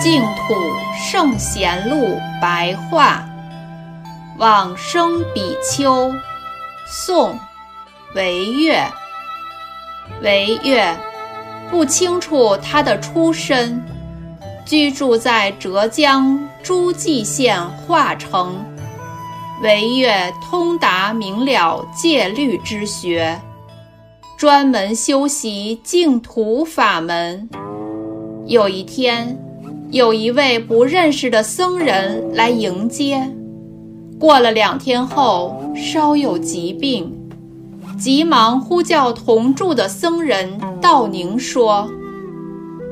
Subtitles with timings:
[0.00, 0.54] 净土
[0.98, 3.22] 圣贤录白话，
[4.38, 6.10] 往生比丘，
[6.86, 7.38] 宋，
[8.14, 8.82] 惟月。
[10.22, 10.96] 惟月
[11.70, 13.84] 不清楚他的出身，
[14.64, 18.56] 居住在浙江诸暨县化城。
[19.62, 23.38] 惟月通达明了戒律之学，
[24.38, 27.50] 专门修习净土法门。
[28.46, 29.38] 有一天，
[29.90, 33.28] 有一位不认识的僧人来迎接。
[34.20, 37.12] 过了两天后，稍有疾病，
[37.98, 41.90] 急忙呼叫同住的僧人道宁说：“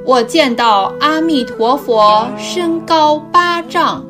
[0.05, 4.05] 我见到阿弥陀佛身高八丈，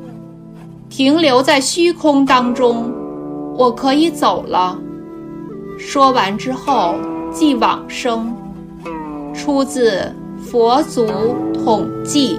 [0.89, 2.91] 停留在虚空当中，
[3.57, 4.79] 我可以走了。”
[5.79, 6.95] 说完之后，
[7.33, 8.35] 即往生。
[9.35, 10.11] 出自。
[10.41, 11.05] 佛祖
[11.53, 12.39] 统计。